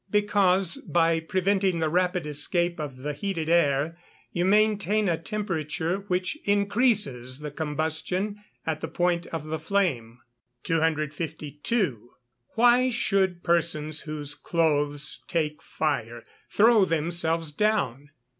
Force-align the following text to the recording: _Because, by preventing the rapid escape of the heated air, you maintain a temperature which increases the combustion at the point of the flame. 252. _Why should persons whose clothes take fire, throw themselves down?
_Because, 0.11 0.77
by 0.77 1.19
preventing 1.19 1.77
the 1.77 1.87
rapid 1.87 2.25
escape 2.25 2.79
of 2.79 3.03
the 3.03 3.13
heated 3.13 3.49
air, 3.49 3.99
you 4.31 4.45
maintain 4.45 5.07
a 5.07 5.15
temperature 5.15 5.97
which 6.07 6.35
increases 6.43 7.37
the 7.41 7.51
combustion 7.51 8.43
at 8.65 8.81
the 8.81 8.87
point 8.87 9.27
of 9.27 9.45
the 9.45 9.59
flame. 9.59 10.17
252. 10.63 12.13
_Why 12.57 12.91
should 12.91 13.43
persons 13.43 14.01
whose 14.01 14.33
clothes 14.33 15.21
take 15.27 15.61
fire, 15.61 16.23
throw 16.49 16.83
themselves 16.83 17.51
down? 17.51 18.09